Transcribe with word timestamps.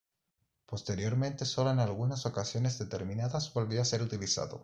Posteriormente 0.65 1.45
sólo 1.45 1.69
en 1.69 1.77
algunas 1.79 2.25
ocasiones 2.25 2.79
determinadas 2.79 3.53
volvió 3.53 3.83
a 3.83 3.85
ser 3.85 4.01
utilizado. 4.01 4.59